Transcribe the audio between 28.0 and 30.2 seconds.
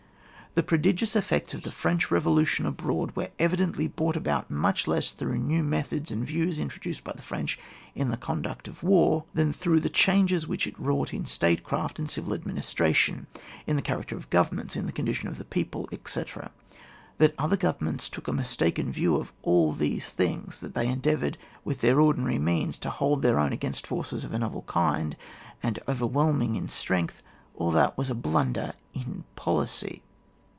a blunder in policy.